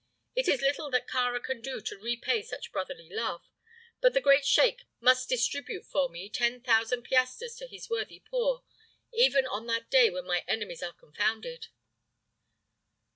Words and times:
"It 0.33 0.47
is 0.47 0.63
little 0.63 0.89
that 0.89 1.07
Kāra 1.07 1.43
can 1.43 1.61
do 1.61 1.79
to 1.79 1.95
repay 1.95 2.41
such 2.41 2.71
brotherly 2.71 3.07
love; 3.07 3.43
but 3.99 4.13
the 4.15 4.19
great 4.19 4.43
sheik 4.43 4.85
must 4.99 5.29
distribute 5.29 5.85
for 5.85 6.09
me 6.09 6.27
ten 6.27 6.59
thousand 6.59 7.03
piastres 7.03 7.53
to 7.57 7.67
his 7.67 7.87
worthy 7.87 8.19
poor, 8.19 8.63
even 9.13 9.45
on 9.45 9.67
that 9.67 9.91
day 9.91 10.09
when 10.09 10.25
my 10.25 10.43
enemies 10.47 10.81
are 10.81 10.93
confounded." 10.93 11.67